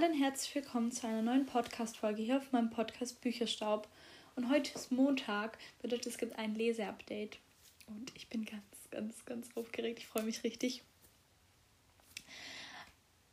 [0.00, 3.86] Hallo und herzlich willkommen zu einer neuen Podcast-Folge hier auf meinem Podcast Bücherstaub.
[4.34, 7.38] Und heute ist Montag, bedeutet es gibt ein Leseupdate.
[7.86, 9.98] Und ich bin ganz, ganz, ganz aufgeregt.
[9.98, 10.82] Ich freue mich richtig.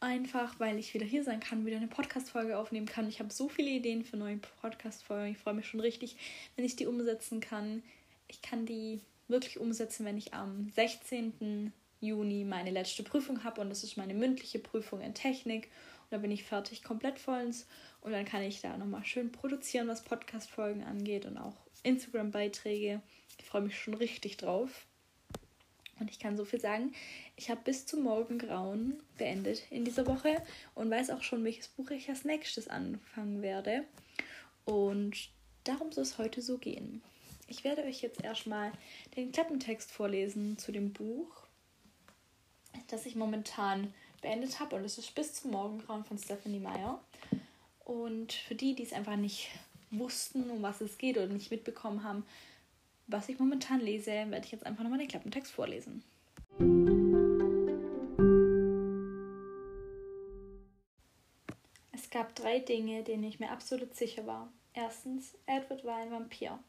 [0.01, 3.07] Einfach, weil ich wieder hier sein kann, wieder eine Podcast-Folge aufnehmen kann.
[3.07, 5.31] Ich habe so viele Ideen für neue Podcast-Folgen.
[5.31, 6.18] Ich freue mich schon richtig,
[6.57, 7.81] wenn ich die umsetzen kann.
[8.28, 11.71] Ich kann die wirklich umsetzen, wenn ich am 16.
[12.01, 15.70] Juni meine letzte Prüfung habe und das ist meine mündliche Prüfung in Technik
[16.10, 17.68] da bin ich fertig, komplett vollends.
[18.02, 23.02] Und dann kann ich da nochmal schön produzieren, was Podcast-Folgen angeht und auch Instagram-Beiträge.
[23.39, 24.86] Ich freue mich schon richtig drauf.
[26.00, 26.93] Und ich kann so viel sagen,
[27.36, 30.43] ich habe bis zum Morgengrauen beendet in dieser Woche
[30.75, 33.84] und weiß auch schon, welches Buch ich als nächstes anfangen werde.
[34.66, 35.30] Und
[35.64, 37.02] darum soll es heute so gehen.
[37.48, 38.72] Ich werde euch jetzt erstmal
[39.16, 41.48] den Klappentext vorlesen zu dem Buch,
[42.88, 44.76] das ich momentan beendet habe.
[44.76, 47.00] Und es ist bis zum Morgengrauen von Stephanie Meyer.
[47.86, 49.50] Und für die, die es einfach nicht
[49.92, 52.26] wussten, um was es geht oder nicht mitbekommen haben,
[53.08, 56.04] was ich momentan lese, werde ich jetzt einfach nochmal den Klappentext vorlesen.
[61.94, 64.52] Es gab drei Dinge, denen ich mir absolut sicher war.
[64.74, 66.59] Erstens, Edward war ein Vampir.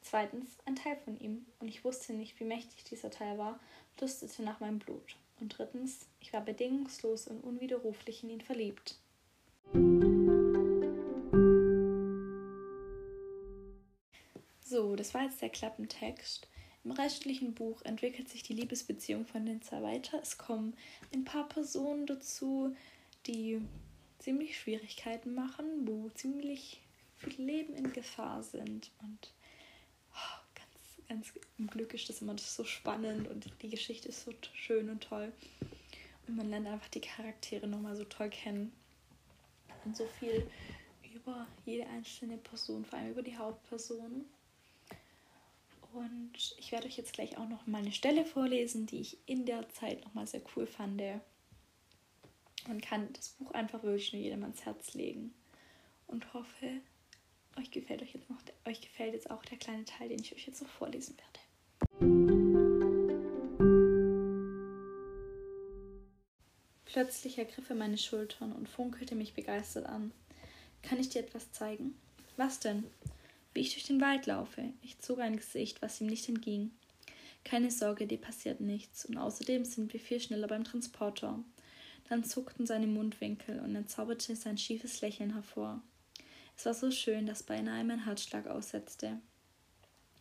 [0.00, 3.60] Zweitens, ein Teil von ihm, und ich wusste nicht, wie mächtig dieser Teil war,
[3.96, 5.16] dustete nach meinem Blut.
[5.42, 8.96] Und drittens, ich war bedingungslos und unwiderruflich in ihn verliebt.
[14.60, 16.46] So, das war jetzt der Klappentext.
[16.84, 20.20] Im restlichen Buch entwickelt sich die Liebesbeziehung von den zwei weiter.
[20.22, 20.76] Es kommen
[21.12, 22.76] ein paar Personen dazu,
[23.26, 23.60] die
[24.20, 26.80] ziemlich Schwierigkeiten machen, wo ziemlich
[27.16, 28.92] viel Leben in Gefahr sind.
[29.02, 29.32] Und
[31.12, 35.02] ganz im Glück ist das immer so spannend und die Geschichte ist so schön und
[35.02, 35.30] toll.
[36.26, 38.72] Und man lernt einfach die Charaktere nochmal so toll kennen.
[39.84, 40.48] Und so viel
[41.14, 44.24] über jede einzelne Person, vor allem über die Hauptperson.
[45.92, 49.44] Und ich werde euch jetzt gleich auch noch mal eine Stelle vorlesen, die ich in
[49.44, 51.02] der Zeit nochmal sehr cool fand.
[52.66, 55.34] Man kann das Buch einfach wirklich nur jedem ans Herz legen.
[56.06, 56.80] Und hoffe,
[57.58, 60.46] euch gefällt euch jetzt noch, euch gefällt jetzt auch der kleine Teil, den ich euch
[60.46, 61.42] jetzt noch vorlesen werde.
[66.84, 70.12] Plötzlich ergriff er meine Schultern und funkelte mich begeistert an.
[70.82, 71.96] Kann ich dir etwas zeigen?
[72.36, 72.84] Was denn?
[73.54, 74.72] Wie ich durch den Wald laufe.
[74.82, 76.70] Ich zog ein Gesicht, was ihm nicht entging.
[77.44, 81.42] Keine Sorge, dir passiert nichts, und außerdem sind wir viel schneller beim Transporter.
[82.08, 85.82] Dann zuckten seine Mundwinkel und er zauberte sein schiefes Lächeln hervor.
[86.56, 89.18] Es war so schön, dass beinahe mein Herzschlag aussetzte.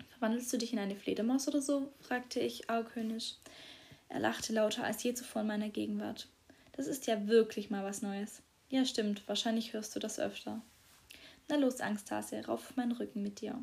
[0.10, 1.92] Verwandelst du dich in eine Fledermaus oder so?
[2.00, 3.36] fragte ich argwöhnisch.
[4.10, 6.28] Er lachte lauter als je zuvor in meiner Gegenwart.
[6.74, 8.42] Das ist ja wirklich mal was Neues.
[8.70, 10.62] Ja, stimmt, wahrscheinlich hörst du das öfter.
[11.50, 13.62] Na los, Angsthase, rauf auf meinen Rücken mit dir.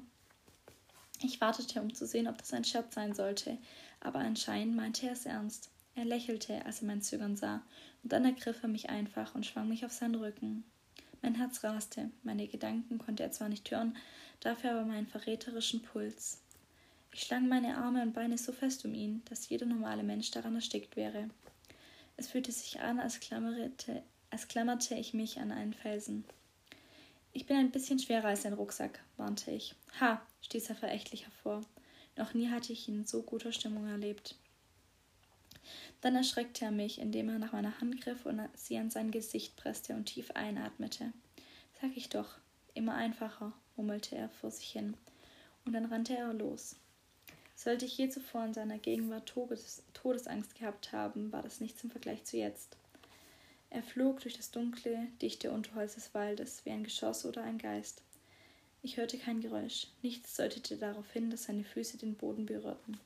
[1.23, 3.59] Ich wartete, um zu sehen, ob das ein Scherz sein sollte,
[4.01, 5.71] aber anscheinend meinte er es ernst.
[5.95, 7.63] Er lächelte, als er mein Zögern sah,
[8.03, 10.65] und dann ergriff er mich einfach und schwang mich auf seinen Rücken.
[11.23, 13.97] Mein Herz raste, meine Gedanken konnte er zwar nicht hören,
[14.41, 16.41] dafür aber meinen verräterischen Puls.
[17.13, 20.55] Ich schlang meine Arme und Beine so fest um ihn, dass jeder normale Mensch daran
[20.55, 21.29] erstickt wäre.
[22.17, 26.25] Es fühlte sich an, als klammerte, als klammerte ich mich an einen Felsen.
[27.33, 29.75] Ich bin ein bisschen schwerer als ein Rucksack, warnte ich.
[30.01, 31.63] Ha, stieß er verächtlich hervor.
[32.17, 34.35] Noch nie hatte ich ihn in so guter Stimmung erlebt.
[36.01, 39.57] Dann erschreckte er mich, indem er nach meiner Hand griff und sie an sein Gesicht
[39.57, 41.13] presste und tief einatmete.
[41.81, 42.39] Sag ich doch,
[42.75, 44.95] immer einfacher, murmelte er vor sich hin,
[45.65, 46.77] und dann rannte er los.
[47.55, 51.91] Sollte ich je zuvor in seiner Gegenwart Todes Todesangst gehabt haben, war das nichts im
[51.91, 52.77] Vergleich zu jetzt.
[53.71, 58.03] Er flog durch das dunkle, dichte Unterholz des Waldes wie ein Geschoss oder ein Geist.
[58.83, 62.99] Ich hörte kein Geräusch, nichts deutete darauf hin, dass seine Füße den Boden berührten.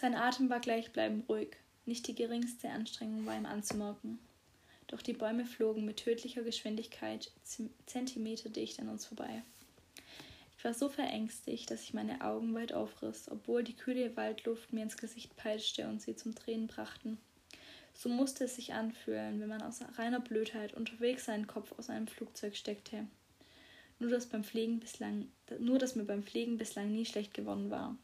[0.00, 4.20] Sein Atem war gleichbleibend ruhig, nicht die geringste Anstrengung war ihm anzumerken.
[4.86, 7.32] Doch die Bäume flogen mit tödlicher Geschwindigkeit
[7.84, 9.42] zentimeterdicht an uns vorbei.
[10.56, 14.84] Ich war so verängstigt, dass ich meine Augen weit aufriss, obwohl die kühle Waldluft mir
[14.84, 17.18] ins Gesicht peitschte und sie zum Tränen brachten.
[17.92, 22.06] So musste es sich anfühlen, wenn man aus reiner Blödheit unterwegs seinen Kopf aus einem
[22.06, 23.08] Flugzeug steckte.
[23.98, 25.26] Nur dass, beim Fliegen bislang,
[25.58, 27.98] nur, dass mir beim Fliegen bislang nie schlecht geworden war.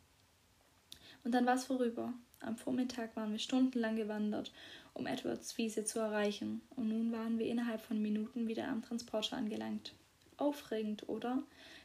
[1.25, 2.13] Und dann war es vorüber.
[2.41, 4.53] Am Vormittag waren wir stundenlang gewandert,
[4.93, 9.37] um Edwards Wiese zu erreichen, und nun waren wir innerhalb von Minuten wieder am Transporter
[9.37, 9.93] angelangt.
[10.37, 11.43] Aufregend, oder?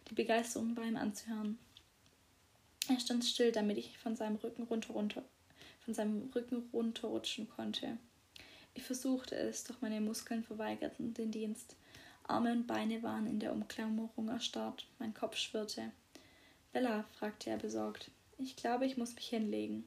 [0.10, 1.58] Die Begeisterung war ihm anzuhören.
[2.90, 5.24] Er stand still, damit ich von seinem Rücken runter, runter
[5.90, 7.98] von seinem Rücken runterrutschen konnte.
[8.76, 11.76] Ich versuchte es, doch meine Muskeln verweigerten den Dienst.
[12.24, 15.92] Arme und Beine waren in der Umklammerung erstarrt, mein Kopf schwirrte.
[16.72, 19.84] Bella, fragte er besorgt, ich glaube, ich muss mich hinlegen.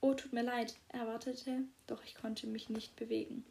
[0.00, 3.44] Oh, tut mir leid, er wartete, doch ich konnte mich nicht bewegen.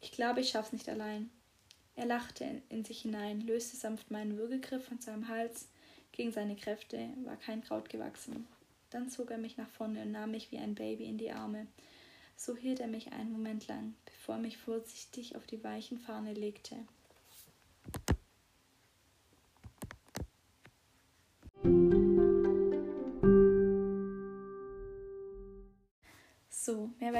[0.00, 1.30] Ich glaube, ich schaff's nicht allein.
[1.96, 5.68] Er lachte in sich hinein, löste sanft meinen Würgegriff von seinem Hals.
[6.12, 8.46] Gegen seine Kräfte war kein Kraut gewachsen.
[8.90, 11.66] Dann zog er mich nach vorne und nahm mich wie ein Baby in die Arme.
[12.36, 16.34] So hielt er mich einen Moment lang, bevor er mich vorsichtig auf die weichen Fahne
[16.34, 16.76] legte.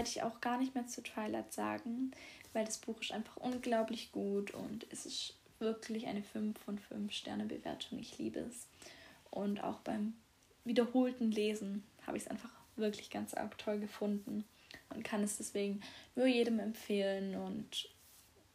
[0.06, 2.12] Werde ich auch gar nicht mehr zu Twilight sagen,
[2.53, 7.12] weil das Buch ist einfach unglaublich gut und es ist wirklich eine 5 von 5
[7.12, 7.99] Sterne Bewertung.
[7.99, 8.69] Ich liebe es.
[9.31, 10.14] Und auch beim
[10.64, 14.44] wiederholten Lesen habe ich es einfach wirklich ganz arg toll gefunden
[14.91, 15.81] und kann es deswegen
[16.14, 17.35] nur jedem empfehlen.
[17.35, 17.88] Und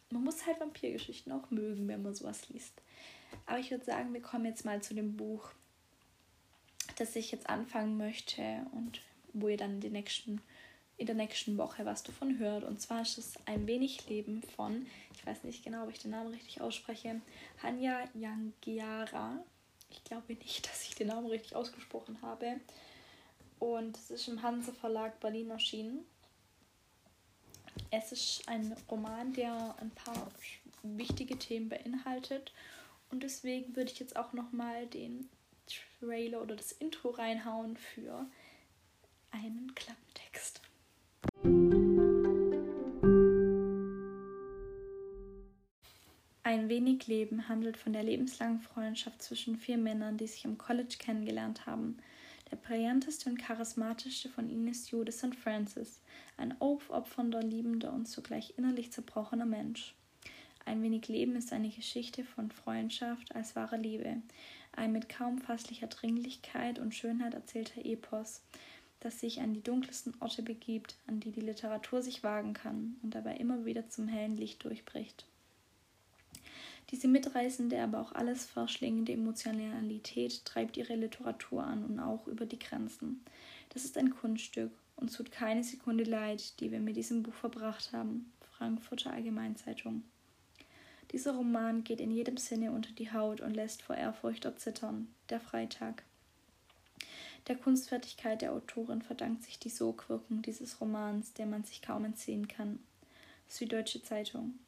[0.10, 2.82] man muss halt Vampirgeschichten auch mögen, wenn man sowas liest.
[3.46, 5.50] Aber ich würde sagen, wir kommen jetzt mal zu dem Buch,
[6.98, 9.02] das ich jetzt anfangen möchte und
[9.34, 10.42] wo ihr dann den nächsten,
[11.02, 12.64] in der nächsten Woche was davon hört.
[12.64, 16.12] Und zwar ist es Ein wenig Leben von, ich weiß nicht genau, ob ich den
[16.12, 17.20] Namen richtig ausspreche,
[17.64, 19.44] Hanya Yangiara.
[19.90, 22.60] Ich glaube nicht, dass ich den Namen richtig ausgesprochen habe.
[23.58, 26.06] Und es ist im Hanse Verlag Berlin erschienen.
[27.90, 30.32] Es ist ein Roman, der ein paar
[30.84, 32.54] wichtige Themen beinhaltet.
[33.10, 35.30] Und deswegen würde ich jetzt auch nochmal den
[36.00, 38.28] Trailer oder das Intro reinhauen für
[39.32, 40.62] einen Klappentext.
[46.44, 50.96] Ein wenig Leben handelt von der lebenslangen Freundschaft zwischen vier Männern, die sich im College
[51.00, 51.98] kennengelernt haben.
[52.52, 55.36] Der brillanteste und charismatischste von ihnen ist Jude St.
[55.36, 56.02] Francis,
[56.36, 59.96] ein aufopfernder, liebender und zugleich innerlich zerbrochener Mensch.
[60.66, 64.22] Ein wenig Leben ist eine Geschichte von Freundschaft als wahre Liebe,
[64.74, 68.42] ein mit kaum fasslicher Dringlichkeit und Schönheit erzählter Epos,
[69.02, 73.14] das sich an die dunkelsten Orte begibt, an die die Literatur sich wagen kann und
[73.14, 75.26] dabei immer wieder zum hellen Licht durchbricht.
[76.92, 82.60] Diese mitreißende, aber auch alles verschlingende Emotionalität treibt ihre Literatur an und auch über die
[82.60, 83.24] Grenzen.
[83.70, 87.94] Das ist ein Kunststück und tut keine Sekunde leid, die wir mit diesem Buch verbracht
[87.94, 88.32] haben.
[88.58, 90.04] Frankfurter Allgemeinzeitung.
[91.12, 95.08] Dieser Roman geht in jedem Sinne unter die Haut und lässt vor Ehrfurcht erzittern.
[95.30, 96.04] Der Freitag.
[97.48, 102.48] Der Kunstfertigkeit der Autorin verdankt sich die Sogwirkung dieses Romans, der man sich kaum entziehen
[102.48, 102.80] kann.
[103.48, 104.60] Süddeutsche Zeitung.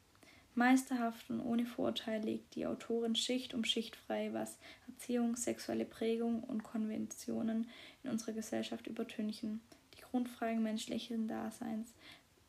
[0.56, 6.44] Meisterhaft und ohne Vorurteil legt die Autorin Schicht um Schicht frei, was Erziehung, sexuelle Prägung
[6.44, 7.68] und Konventionen
[8.02, 9.60] in unserer Gesellschaft übertünchen.
[9.96, 11.92] Die Grundfragen menschlichen Daseins.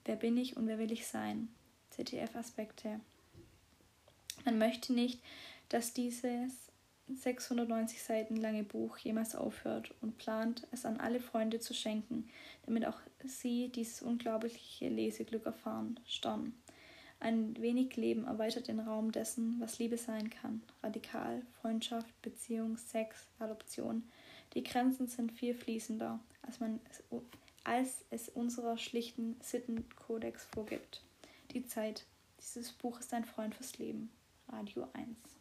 [0.06, 1.48] Wer bin ich und wer will ich sein?
[1.92, 3.00] ZDF-Aspekte.
[4.44, 5.20] Man möchte nicht,
[5.70, 6.65] dass dieses
[7.08, 12.28] 690 Seiten lange Buch jemals aufhört und plant, es an alle Freunde zu schenken,
[12.66, 16.00] damit auch sie dieses unglaubliche Leseglück erfahren.
[16.08, 16.54] Stern.
[17.20, 20.62] Ein wenig Leben erweitert den Raum dessen, was Liebe sein kann.
[20.84, 24.04] Radikal, Freundschaft, Beziehung, Sex, Adoption.
[24.54, 27.04] Die Grenzen sind viel fließender, als, man es,
[27.64, 31.04] als es unserer schlichten Sittenkodex vorgibt.
[31.52, 32.06] Die Zeit.
[32.40, 34.12] Dieses Buch ist ein Freund fürs Leben.
[34.50, 35.35] Radio 1.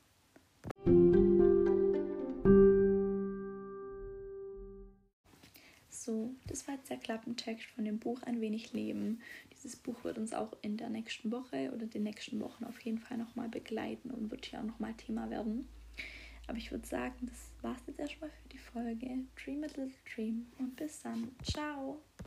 [6.05, 9.23] So, das war jetzt der Klappentext von dem Buch Ein wenig Leben.
[9.55, 12.99] Dieses Buch wird uns auch in der nächsten Woche oder den nächsten Wochen auf jeden
[12.99, 15.67] Fall nochmal begleiten und wird hier auch nochmal Thema werden.
[16.47, 19.19] Aber ich würde sagen, das war es jetzt erstmal für die Folge.
[19.43, 21.35] Dream a little dream und bis dann.
[21.43, 22.03] Ciao!